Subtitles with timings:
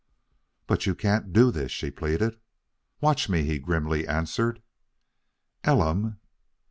[0.65, 2.39] "But you can't do this," she pleaded.
[3.01, 4.59] "Watch me," he grimly answered.
[5.63, 6.17] "Elam!"